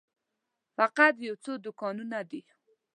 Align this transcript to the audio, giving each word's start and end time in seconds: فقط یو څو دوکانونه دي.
فقط 0.77 1.13
یو 1.27 1.35
څو 1.43 1.51
دوکانونه 1.65 2.19
دي. 2.29 2.41